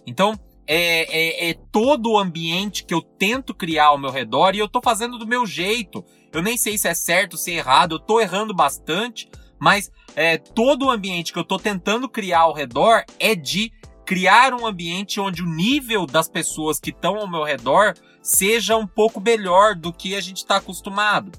Então, 0.06 0.40
é, 0.68 1.48
é, 1.48 1.50
é, 1.50 1.54
todo 1.72 2.12
o 2.12 2.18
ambiente 2.18 2.86
que 2.86 2.94
eu 2.94 3.02
tento 3.02 3.54
criar 3.54 3.88
ao 3.88 3.98
meu 3.98 4.10
redor 4.10 4.56
e 4.56 4.60
eu 4.60 4.68
tô 4.68 4.82
fazendo 4.82 5.18
do 5.18 5.28
meu 5.28 5.46
jeito. 5.46 6.04
Eu 6.32 6.42
nem 6.42 6.58
sei 6.58 6.78
se 6.78 6.88
é 6.88 6.94
certo, 6.94 7.38
se 7.38 7.52
é 7.52 7.56
errado, 7.56 7.96
eu 7.96 8.00
tô 8.00 8.20
errando 8.20 8.54
bastante, 8.54 9.30
mas 9.60 9.92
é, 10.16 10.38
todo 10.38 10.86
o 10.86 10.92
ambiente 10.92 11.32
que 11.32 11.40
eu 11.40 11.44
estou 11.44 11.60
tentando 11.60 12.10
criar 12.10 12.42
ao 12.42 12.54
redor 12.54 13.04
é 13.20 13.36
de 13.36 13.72
criar 14.06 14.54
um 14.54 14.66
ambiente 14.66 15.20
onde 15.20 15.42
o 15.42 15.50
nível 15.50 16.06
das 16.06 16.28
pessoas 16.28 16.80
que 16.80 16.92
estão 16.92 17.18
ao 17.18 17.30
meu 17.30 17.44
redor 17.44 17.96
seja 18.22 18.76
um 18.78 18.88
pouco 18.88 19.20
melhor 19.20 19.76
do 19.76 19.92
que 19.92 20.16
a 20.16 20.22
gente 20.22 20.38
está 20.38 20.58
acostumado. 20.58 21.32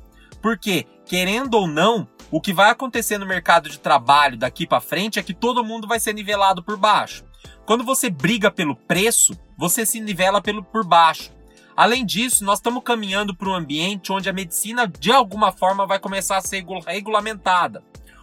Porque, 0.47 0.87
querendo 1.05 1.55
ou 1.55 1.67
não, 1.67 2.07
o 2.31 2.41
que 2.41 2.53
vai 2.53 2.71
acontecer 2.71 3.19
no 3.19 3.27
mercado 3.27 3.69
de 3.69 3.81
trabalho 3.81 4.39
daqui 4.39 4.65
para 4.65 4.81
frente 4.81 5.19
é 5.19 5.23
que 5.25 5.35
todo 5.35 5.65
mundo 5.65 5.89
vai 5.89 5.99
ser 5.99 6.13
nivelado 6.13 6.63
por 6.63 6.77
baixo. 6.77 7.25
Quando 7.67 7.83
você 7.83 8.09
briga 8.09 8.49
pelo 8.49 8.77
preço, 8.77 9.37
você 9.59 9.85
se 9.85 9.99
nivela 9.99 10.41
pelo 10.41 10.63
por 10.63 10.87
baixo. 10.87 11.33
Além 11.77 12.07
disso, 12.07 12.45
nós 12.45 12.61
estamos 12.61 12.85
caminhando 12.85 13.35
para 13.35 13.49
um 13.49 13.55
ambiente 13.55 14.13
onde 14.13 14.31
a 14.31 14.33
medicina 14.33 14.87
de 14.87 15.11
alguma 15.11 15.51
forma 15.51 15.85
vai 15.85 15.99
começar 15.99 16.37
a 16.37 16.41
ser 16.41 16.65
regulamentada. 16.87 17.83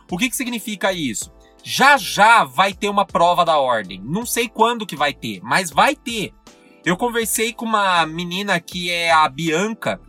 O 0.09 0.17
que, 0.17 0.29
que 0.29 0.35
significa 0.37 0.93
isso? 0.93 1.29
Já 1.61 1.97
já 1.97 2.45
vai 2.45 2.71
ter 2.71 2.87
uma 2.87 3.05
prova 3.05 3.43
da 3.43 3.57
ordem. 3.57 4.01
Não 4.01 4.25
sei 4.25 4.47
quando 4.47 4.85
que 4.85 4.95
vai 4.95 5.13
ter, 5.13 5.41
mas 5.43 5.71
vai 5.71 5.93
ter. 5.93 6.33
Eu 6.85 6.95
conversei 6.95 7.51
com 7.51 7.65
uma 7.65 8.05
menina 8.05 8.61
que 8.61 8.89
é 8.89 9.11
a 9.11 9.27
Bianca. 9.27 9.99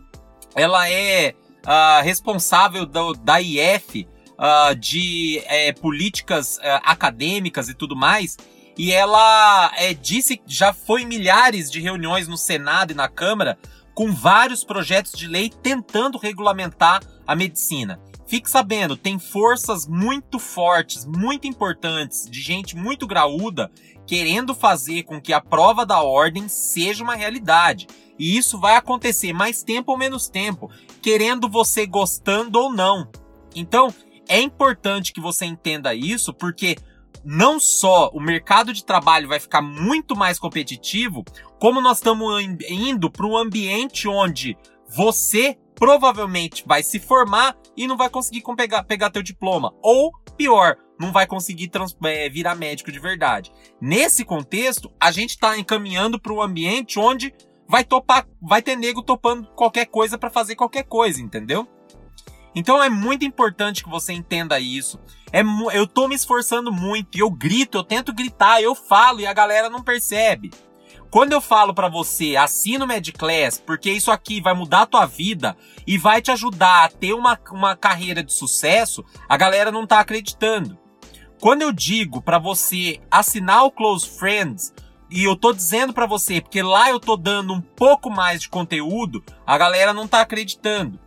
Ela 0.55 0.89
é 0.89 1.35
uh, 1.65 2.03
responsável 2.03 2.85
do, 2.85 3.13
da 3.13 3.41
IF 3.41 4.07
uh, 4.37 4.75
de 4.75 5.41
é, 5.45 5.73
políticas 5.73 6.57
uh, 6.57 6.81
acadêmicas 6.83 7.69
e 7.69 7.73
tudo 7.73 7.95
mais. 7.95 8.37
E 8.77 8.91
ela 8.91 9.71
é, 9.77 9.93
disse 9.93 10.37
que 10.37 10.43
já 10.47 10.73
foi 10.73 11.03
em 11.03 11.07
milhares 11.07 11.71
de 11.71 11.79
reuniões 11.79 12.27
no 12.27 12.37
Senado 12.37 12.91
e 12.91 12.95
na 12.95 13.07
Câmara 13.07 13.57
com 13.93 14.11
vários 14.11 14.63
projetos 14.63 15.13
de 15.13 15.27
lei 15.27 15.49
tentando 15.49 16.17
regulamentar 16.17 17.01
a 17.25 17.35
medicina. 17.35 17.99
Fique 18.27 18.49
sabendo, 18.49 18.97
tem 18.97 19.17
forças 19.17 19.87
muito 19.87 20.39
fortes, 20.39 21.05
muito 21.05 21.47
importantes, 21.47 22.27
de 22.29 22.41
gente 22.41 22.75
muito 22.75 23.07
graúda, 23.07 23.71
querendo 24.05 24.53
fazer 24.53 25.03
com 25.03 25.21
que 25.21 25.31
a 25.31 25.39
prova 25.39 25.85
da 25.85 26.01
ordem 26.01 26.49
seja 26.49 27.03
uma 27.03 27.15
realidade. 27.15 27.87
E 28.17 28.37
isso 28.37 28.59
vai 28.59 28.75
acontecer 28.75 29.33
mais 29.33 29.63
tempo 29.63 29.91
ou 29.91 29.97
menos 29.97 30.27
tempo, 30.27 30.69
querendo 31.01 31.49
você 31.49 31.85
gostando 31.85 32.59
ou 32.59 32.71
não. 32.71 33.09
Então, 33.55 33.93
é 34.27 34.39
importante 34.39 35.13
que 35.13 35.21
você 35.21 35.45
entenda 35.45 35.93
isso, 35.93 36.33
porque 36.33 36.75
não 37.23 37.59
só 37.59 38.09
o 38.13 38.19
mercado 38.19 38.71
de 38.71 38.85
trabalho 38.85 39.27
vai 39.27 39.39
ficar 39.39 39.61
muito 39.61 40.15
mais 40.15 40.37
competitivo, 40.37 41.23
como 41.59 41.81
nós 41.81 41.97
estamos 41.97 42.43
indo 42.69 43.09
para 43.09 43.25
um 43.25 43.35
ambiente 43.35 44.07
onde 44.07 44.57
você 44.87 45.57
provavelmente 45.75 46.63
vai 46.65 46.81
se 46.81 46.99
formar 46.99 47.57
e 47.75 47.87
não 47.87 47.97
vai 47.97 48.09
conseguir 48.09 48.43
pegar, 48.55 48.83
pegar 48.83 49.09
teu 49.09 49.21
diploma. 49.21 49.73
Ou, 49.81 50.11
pior, 50.37 50.77
não 50.99 51.11
vai 51.11 51.27
conseguir 51.27 51.67
trans, 51.67 51.95
é, 52.05 52.29
virar 52.29 52.55
médico 52.55 52.91
de 52.91 52.99
verdade. 52.99 53.51
Nesse 53.81 54.23
contexto, 54.23 54.91
a 54.99 55.11
gente 55.11 55.31
está 55.31 55.57
encaminhando 55.57 56.19
para 56.19 56.33
um 56.33 56.41
ambiente 56.41 56.97
onde 56.97 57.33
vai 57.67 57.83
topar, 57.83 58.27
vai 58.41 58.61
ter 58.61 58.75
nego 58.75 59.01
topando 59.01 59.47
qualquer 59.55 59.85
coisa 59.85 60.17
para 60.17 60.29
fazer 60.29 60.55
qualquer 60.55 60.83
coisa, 60.83 61.21
entendeu? 61.21 61.67
Então 62.55 62.81
é 62.81 62.89
muito 62.89 63.25
importante 63.25 63.83
que 63.83 63.89
você 63.89 64.13
entenda 64.13 64.59
isso. 64.59 64.99
É, 65.31 65.41
eu 65.73 65.85
tô 65.85 66.07
me 66.07 66.15
esforçando 66.15 66.71
muito, 66.71 67.17
eu 67.17 67.29
grito, 67.29 67.77
eu 67.77 67.83
tento 67.83 68.13
gritar, 68.13 68.61
eu 68.61 68.73
falo 68.73 69.19
e 69.19 69.27
a 69.27 69.33
galera 69.33 69.69
não 69.69 69.83
percebe. 69.83 70.51
Quando 71.11 71.33
eu 71.33 71.41
falo 71.41 71.73
para 71.73 71.87
você, 71.87 72.35
assina 72.35 72.83
o 72.83 72.87
Medclass, 72.87 73.57
porque 73.57 73.91
isso 73.91 74.11
aqui 74.11 74.41
vai 74.41 74.53
mudar 74.53 74.81
a 74.81 74.85
tua 74.85 75.05
vida 75.05 75.55
e 75.85 75.97
vai 75.97 76.21
te 76.21 76.31
ajudar 76.31 76.85
a 76.85 76.89
ter 76.89 77.13
uma, 77.13 77.39
uma 77.51 77.75
carreira 77.75 78.23
de 78.23 78.33
sucesso, 78.33 79.03
a 79.27 79.37
galera 79.37 79.71
não 79.71 79.85
tá 79.85 79.99
acreditando. 79.99 80.77
Quando 81.39 81.61
eu 81.61 81.71
digo 81.71 82.21
para 82.21 82.39
você 82.39 82.99
assinar 83.11 83.63
o 83.65 83.71
Close 83.71 84.09
Friends, 84.09 84.73
e 85.09 85.23
eu 85.23 85.35
tô 85.35 85.53
dizendo 85.53 85.93
para 85.93 86.05
você, 86.05 86.41
porque 86.41 86.61
lá 86.61 86.89
eu 86.89 86.99
tô 86.99 87.15
dando 87.15 87.53
um 87.53 87.61
pouco 87.61 88.09
mais 88.09 88.41
de 88.41 88.49
conteúdo, 88.49 89.23
a 89.45 89.57
galera 89.57 89.93
não 89.93 90.07
tá 90.07 90.21
acreditando. 90.21 90.99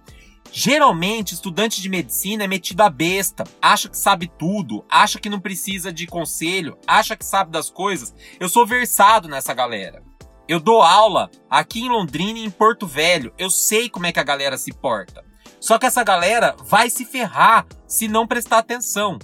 Geralmente, 0.50 1.35
estudante 1.35 1.83
de 1.83 1.88
medicina 1.88 2.45
é 2.45 2.47
metido 2.47 2.81
a 2.81 2.88
besta, 2.88 3.45
acha 3.61 3.88
que 3.88 3.99
sabe 3.99 4.31
tudo, 4.38 4.85
acha 4.88 5.19
que 5.19 5.28
não 5.28 5.40
precisa 5.40 5.93
de 5.93 6.07
conselho, 6.07 6.78
acha 6.87 7.17
que 7.17 7.25
sabe 7.25 7.50
das 7.50 7.69
coisas. 7.71 8.14
Eu 8.40 8.49
sou 8.49 8.67
versado 8.67 9.28
nessa 9.28 9.52
galera. 9.52 10.02
Eu 10.49 10.59
dou 10.59 10.81
aula 10.81 11.31
aqui 11.50 11.81
em 11.81 11.90
Londrina 11.90 12.38
e 12.38 12.45
em 12.45 12.50
Porto 12.50 12.87
Velho. 12.87 13.35
Eu 13.37 13.50
sei 13.50 13.90
como 13.90 14.07
é 14.07 14.12
que 14.12 14.21
a 14.21 14.25
galera 14.25 14.57
se 14.57 14.73
porta. 14.73 15.23
Só 15.61 15.78
que 15.78 15.85
essa 15.85 16.02
galera 16.02 16.57
vai 16.64 16.88
se 16.88 17.05
ferrar 17.05 17.67
se 17.87 18.09
não 18.09 18.26
prestar 18.26 18.59
atenção. 18.59 19.19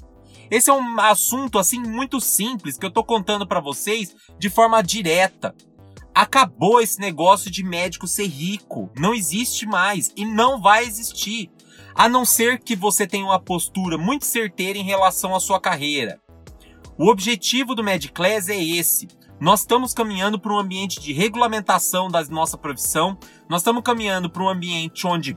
Esse 0.50 0.70
é 0.70 0.72
um 0.72 1.00
assunto 1.00 1.58
assim 1.58 1.80
muito 1.80 2.20
simples 2.20 2.76
que 2.76 2.86
eu 2.86 2.90
tô 2.90 3.02
contando 3.02 3.46
para 3.46 3.60
vocês 3.60 4.14
de 4.38 4.48
forma 4.50 4.82
direta. 4.82 5.54
Acabou 6.14 6.80
esse 6.80 7.00
negócio 7.00 7.50
de 7.50 7.64
médico 7.64 8.06
ser 8.06 8.26
rico. 8.26 8.90
Não 8.96 9.14
existe 9.14 9.66
mais 9.66 10.12
e 10.16 10.24
não 10.24 10.60
vai 10.60 10.84
existir. 10.84 11.50
A 11.94 12.08
não 12.08 12.24
ser 12.24 12.60
que 12.60 12.76
você 12.76 13.06
tenha 13.06 13.24
uma 13.24 13.40
postura 13.40 13.98
muito 13.98 14.24
certeira 14.24 14.78
em 14.78 14.84
relação 14.84 15.34
à 15.34 15.40
sua 15.40 15.60
carreira. 15.60 16.20
O 16.96 17.08
objetivo 17.08 17.74
do 17.74 17.82
Mediclass 17.82 18.48
é 18.48 18.62
esse. 18.62 19.08
Nós 19.40 19.60
estamos 19.60 19.92
caminhando 19.92 20.38
para 20.38 20.52
um 20.52 20.58
ambiente 20.58 21.00
de 21.00 21.12
regulamentação 21.12 22.08
da 22.08 22.22
nossa 22.24 22.56
profissão. 22.56 23.18
Nós 23.48 23.60
estamos 23.60 23.82
caminhando 23.82 24.30
para 24.30 24.42
um 24.42 24.48
ambiente 24.48 25.06
onde 25.06 25.36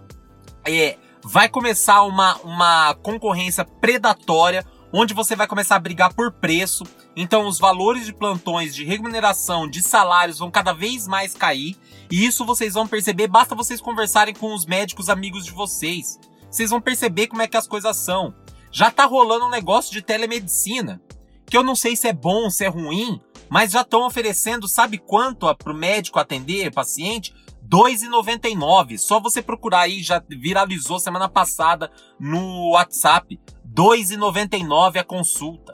é, 0.65 0.97
vai 1.23 1.49
começar 1.49 2.03
uma, 2.03 2.35
uma 2.37 2.93
concorrência 2.95 3.65
predatória, 3.65 4.65
onde 4.91 5.13
você 5.13 5.36
vai 5.36 5.48
começar 5.48 5.75
a 5.75 5.79
brigar 5.79 6.13
por 6.13 6.32
preço. 6.32 6.84
Então, 7.15 7.48
os 7.48 7.60
valores 7.60 8.06
de 8.06 8.13
plantões, 8.13 8.74
de 8.75 8.84
remuneração, 8.84 9.70
de 9.70 9.82
salários 9.82 10.39
vão 10.39 10.51
cada 10.51 10.74
vez 10.74 11.08
mais 11.08 11.34
cair. 11.34 11.75
E 12.12 12.25
isso 12.25 12.46
vocês 12.46 12.74
vão 12.74 12.88
perceber, 12.88 13.27
basta 13.27 13.56
vocês 13.56 13.82
conversarem 13.82 14.34
com 14.34 14.53
os 14.53 14.65
médicos 14.65 15.10
amigos 15.10 15.46
de 15.46 15.51
vocês. 15.51 16.20
Vocês 16.50 16.70
vão 16.70 16.82
perceber 16.82 17.27
como 17.27 17.41
é 17.41 17.48
que 17.48 17.58
as 17.58 17.67
coisas 17.67 17.98
são. 17.98 18.34
Já 18.72 18.91
tá 18.91 19.06
rolando 19.06 19.46
um 19.46 19.50
negócio 19.50 19.91
de 19.91 20.01
telemedicina, 20.01 21.01
que 21.46 21.58
eu 21.58 21.63
não 21.63 21.75
sei 21.75 21.96
se 21.96 22.08
é 22.08 22.13
bom, 22.13 22.50
se 22.50 22.65
é 22.65 22.67
ruim, 22.67 23.20
mas 23.50 23.72
já 23.72 23.82
estão 23.82 24.06
oferecendo, 24.06 24.67
sabe 24.67 24.98
quanto 24.98 25.53
para 25.56 25.72
o 25.72 25.75
médico 25.75 26.20
atender 26.20 26.74
paciente? 26.74 27.34
R$ 27.63 27.70
2,99. 27.70 28.98
Só 28.98 29.20
você 29.20 29.41
procurar 29.41 29.82
aí, 29.82 30.01
já 30.01 30.24
viralizou 30.27 31.00
semana 31.00 31.27
passada 31.27 31.91
no 32.20 32.72
WhatsApp. 32.72 33.39
2,99 33.77 35.00
a 35.00 35.03
consulta. 35.03 35.72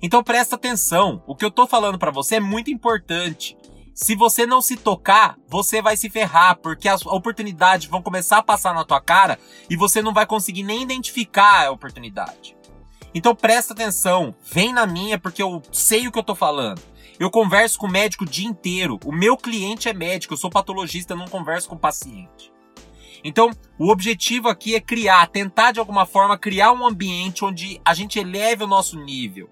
Então 0.00 0.22
presta 0.22 0.54
atenção, 0.54 1.20
o 1.26 1.34
que 1.34 1.44
eu 1.44 1.50
tô 1.50 1.66
falando 1.66 1.98
para 1.98 2.12
você 2.12 2.36
é 2.36 2.40
muito 2.40 2.70
importante. 2.70 3.58
Se 3.92 4.14
você 4.14 4.46
não 4.46 4.62
se 4.62 4.76
tocar, 4.76 5.36
você 5.48 5.82
vai 5.82 5.96
se 5.96 6.08
ferrar, 6.08 6.56
porque 6.58 6.88
as 6.88 7.04
oportunidades 7.04 7.88
vão 7.88 8.00
começar 8.00 8.38
a 8.38 8.42
passar 8.42 8.72
na 8.72 8.84
tua 8.84 9.00
cara 9.00 9.36
e 9.68 9.76
você 9.76 10.00
não 10.00 10.14
vai 10.14 10.24
conseguir 10.24 10.62
nem 10.62 10.84
identificar 10.84 11.66
a 11.66 11.72
oportunidade. 11.72 12.56
Então 13.12 13.34
presta 13.34 13.72
atenção, 13.72 14.32
vem 14.40 14.72
na 14.72 14.86
minha 14.86 15.18
porque 15.18 15.42
eu 15.42 15.60
sei 15.72 16.06
o 16.06 16.12
que 16.12 16.18
eu 16.20 16.22
tô 16.22 16.36
falando. 16.36 16.80
Eu 17.18 17.32
converso 17.32 17.80
com 17.80 17.88
o 17.88 17.90
médico 17.90 18.22
o 18.22 18.28
dia 18.28 18.46
inteiro. 18.46 19.00
O 19.04 19.10
meu 19.10 19.36
cliente 19.36 19.88
é 19.88 19.92
médico, 19.92 20.34
eu 20.34 20.38
sou 20.38 20.48
patologista, 20.48 21.14
eu 21.14 21.18
não 21.18 21.26
converso 21.26 21.68
com 21.68 21.76
paciente. 21.76 22.52
Então, 23.24 23.50
o 23.78 23.90
objetivo 23.90 24.48
aqui 24.48 24.74
é 24.74 24.80
criar, 24.80 25.26
tentar 25.28 25.72
de 25.72 25.80
alguma 25.80 26.06
forma 26.06 26.38
criar 26.38 26.72
um 26.72 26.86
ambiente 26.86 27.44
onde 27.44 27.80
a 27.84 27.94
gente 27.94 28.18
eleve 28.18 28.64
o 28.64 28.68
nosso 28.68 28.98
nível. 28.98 29.48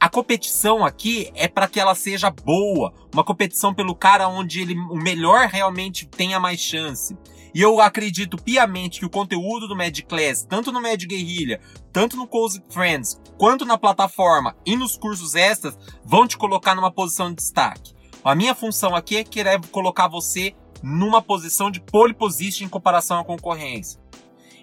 A 0.00 0.08
competição 0.08 0.84
aqui 0.84 1.30
é 1.34 1.48
para 1.48 1.66
que 1.66 1.80
ela 1.80 1.94
seja 1.94 2.30
boa, 2.30 2.92
uma 3.12 3.24
competição 3.24 3.72
pelo 3.72 3.94
cara 3.94 4.28
onde 4.28 4.60
ele, 4.60 4.74
o 4.74 4.96
melhor 4.96 5.48
realmente 5.48 6.06
tenha 6.06 6.38
mais 6.38 6.60
chance. 6.60 7.16
E 7.54 7.60
eu 7.62 7.80
acredito 7.80 8.36
piamente 8.36 8.98
que 8.98 9.06
o 9.06 9.10
conteúdo 9.10 9.68
do 9.68 9.76
Mad 9.76 9.98
Class, 10.02 10.44
tanto 10.44 10.72
no 10.72 10.82
Mad 10.82 11.02
Guerrilha, 11.04 11.60
tanto 11.92 12.16
no 12.16 12.26
Cozy 12.26 12.62
Friends, 12.68 13.18
quanto 13.38 13.64
na 13.64 13.78
plataforma 13.78 14.56
e 14.66 14.76
nos 14.76 14.98
cursos 14.98 15.34
extras, 15.34 15.78
vão 16.04 16.26
te 16.26 16.36
colocar 16.36 16.74
numa 16.74 16.92
posição 16.92 17.30
de 17.30 17.36
destaque. 17.36 17.94
A 18.24 18.34
minha 18.34 18.54
função 18.54 18.94
aqui 18.94 19.16
é 19.16 19.24
querer 19.24 19.60
colocar 19.68 20.08
você 20.08 20.54
numa 20.84 21.22
posição 21.22 21.70
de 21.70 21.80
pole 21.80 22.12
position 22.12 22.66
em 22.66 22.68
comparação 22.68 23.18
à 23.18 23.24
concorrência. 23.24 23.98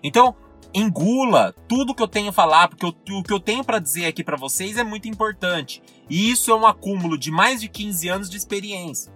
Então, 0.04 0.36
engula 0.74 1.54
tudo 1.68 1.96
que 1.96 2.04
eu 2.04 2.08
tenho 2.08 2.30
a 2.30 2.34
falar, 2.34 2.68
porque 2.68 2.86
eu, 2.86 3.18
o 3.18 3.24
que 3.24 3.34
eu 3.34 3.40
tenho 3.40 3.64
para 3.64 3.80
dizer 3.80 4.06
aqui 4.06 4.24
para 4.24 4.38
vocês 4.38 4.78
é 4.78 4.84
muito 4.84 5.08
importante. 5.08 5.82
E 6.10 6.30
isso 6.30 6.52
é 6.52 6.56
um 6.56 6.66
acúmulo 6.66 7.18
de 7.18 7.32
mais 7.32 7.60
de 7.60 7.68
15 7.68 8.08
anos 8.08 8.30
de 8.30 8.38
experiência. 8.38 9.12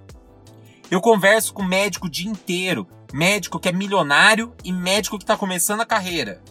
Eu 0.90 1.00
converso 1.00 1.54
com 1.54 1.64
médico 1.64 2.08
o 2.08 2.10
dia 2.10 2.30
inteiro, 2.30 2.88
médico 3.14 3.60
que 3.60 3.70
é 3.70 3.72
milionário 3.72 4.54
e 4.64 4.72
médico 4.72 5.18
que 5.18 5.24
está 5.24 5.38
começando 5.38 5.82
a 5.82 5.86
carreira. 5.86 6.42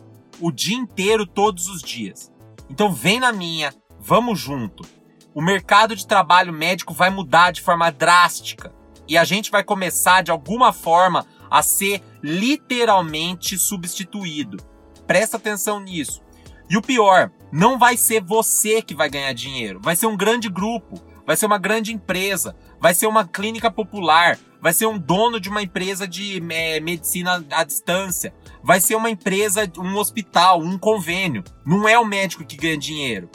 O 0.40 0.50
dia 0.50 0.76
inteiro, 0.76 1.26
todos 1.26 1.68
os 1.68 1.82
dias. 1.82 2.32
Então 2.68 2.92
vem 2.92 3.20
na 3.20 3.32
minha, 3.32 3.72
vamos 4.00 4.38
junto. 4.38 4.84
O 5.34 5.42
mercado 5.42 5.94
de 5.94 6.06
trabalho 6.06 6.52
médico 6.52 6.94
vai 6.94 7.10
mudar 7.10 7.50
de 7.50 7.60
forma 7.60 7.90
drástica 7.90 8.73
e 9.08 9.16
a 9.18 9.24
gente 9.24 9.50
vai 9.50 9.62
começar 9.62 10.22
de 10.22 10.30
alguma 10.30 10.72
forma 10.72 11.26
a 11.50 11.62
ser 11.62 12.02
literalmente 12.22 13.58
substituído. 13.58 14.56
Presta 15.06 15.36
atenção 15.36 15.80
nisso. 15.80 16.22
E 16.68 16.76
o 16.76 16.82
pior, 16.82 17.30
não 17.52 17.78
vai 17.78 17.96
ser 17.96 18.22
você 18.22 18.80
que 18.80 18.94
vai 18.94 19.08
ganhar 19.10 19.32
dinheiro, 19.34 19.80
vai 19.82 19.94
ser 19.94 20.06
um 20.06 20.16
grande 20.16 20.48
grupo, 20.48 21.00
vai 21.26 21.36
ser 21.36 21.46
uma 21.46 21.58
grande 21.58 21.92
empresa, 21.92 22.56
vai 22.80 22.94
ser 22.94 23.06
uma 23.06 23.26
clínica 23.26 23.70
popular, 23.70 24.38
vai 24.60 24.72
ser 24.72 24.86
um 24.86 24.98
dono 24.98 25.38
de 25.38 25.50
uma 25.50 25.62
empresa 25.62 26.08
de 26.08 26.42
é, 26.50 26.80
medicina 26.80 27.44
à 27.50 27.64
distância, 27.64 28.34
vai 28.62 28.80
ser 28.80 28.94
uma 28.94 29.10
empresa, 29.10 29.70
um 29.78 29.96
hospital, 29.96 30.60
um 30.60 30.78
convênio. 30.78 31.44
Não 31.66 31.86
é 31.86 31.98
o 31.98 32.04
médico 32.04 32.44
que 32.44 32.56
ganha 32.56 32.78
dinheiro. 32.78 33.28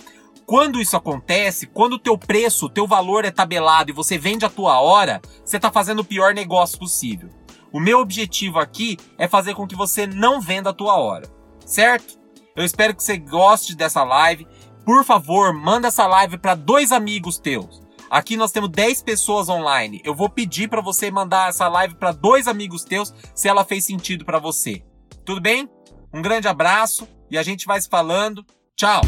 Quando 0.50 0.82
isso 0.82 0.98
acontece, 0.98 1.68
quando 1.68 1.94
o 1.94 2.00
teu 2.00 2.18
preço, 2.18 2.65
o 2.65 2.70
teu 2.70 2.88
valor 2.88 3.24
é 3.24 3.29
tabelado 3.29 3.91
e 3.91 3.94
você 3.94 4.18
vende 4.18 4.44
a 4.44 4.50
tua 4.50 4.82
hora, 4.82 5.22
você 5.46 5.58
está 5.58 5.72
fazendo 5.72 6.00
o 6.00 6.03
pior 6.03 6.34
negócio 6.34 6.79
possível. 6.79 7.29
O 7.72 7.79
meu 7.79 8.00
objetivo 8.00 8.58
aqui 8.58 8.98
é 9.15 9.27
fazer 9.27 9.53
com 9.53 9.68
que 9.68 9.75
você 9.75 10.08
não 10.08 10.41
venda 10.41 10.72
a 10.72 10.74
tua 10.74 10.96
hora, 10.96 11.29
certo? 11.68 12.20
Eu 12.56 12.65
espero 12.65 12.96
que 12.96 13.03
você 13.03 13.15
goste 13.15 13.75
dessa 13.75 14.03
live. 14.03 14.48
Por 14.84 15.06
favor, 15.06 15.53
manda 15.53 15.89
essa 15.89 16.08
live 16.08 16.39
para 16.39 16.56
dois 16.56 16.91
amigos 16.91 17.38
teus. 17.38 17.84
Aqui 18.10 18.36
nós 18.36 18.51
temos 18.51 18.72
10 18.72 19.03
pessoas 19.03 19.50
online. 19.50 20.01
Eu 20.03 20.15
vou 20.15 20.32
pedir 20.32 20.68
para 20.68 20.82
você 20.82 21.12
mandar 21.12 21.50
essa 21.50 21.68
live 21.68 21.94
para 21.94 22.12
dois 22.12 22.48
amigos 22.48 22.84
teus 22.84 23.13
se 23.36 23.48
ela 23.48 23.63
fez 23.63 23.86
sentido 23.86 24.25
para 24.25 24.39
você. 24.39 24.84
Tudo 25.24 25.39
bem? 25.39 25.70
Um 26.12 26.24
grande 26.24 26.48
abraço 26.48 27.08
e 27.29 27.38
a 27.38 27.44
gente 27.44 27.68
vai 27.68 27.79
se 27.79 27.88
falando. 27.88 28.44
Tchau. 28.75 29.01